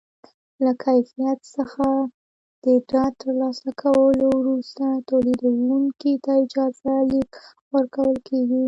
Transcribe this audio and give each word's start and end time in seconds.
له 0.63 0.71
کیفیت 0.83 1.39
څخه 1.55 1.85
د 2.63 2.65
ډاډ 2.89 3.13
ترلاسه 3.23 3.69
کولو 3.81 4.27
وروسته 4.41 4.83
تولیدوونکي 5.09 6.13
ته 6.23 6.31
اجازه 6.43 6.93
لیک 7.11 7.33
ورکول 7.75 8.15
کېږي. 8.27 8.59